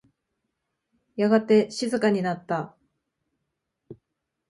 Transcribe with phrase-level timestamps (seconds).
[1.15, 2.75] やがて静かになった。